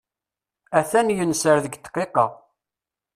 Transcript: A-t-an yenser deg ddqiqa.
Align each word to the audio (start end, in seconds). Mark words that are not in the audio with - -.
A-t-an 0.79 1.13
yenser 1.15 1.57
deg 1.63 1.73
ddqiqa. 1.77 2.25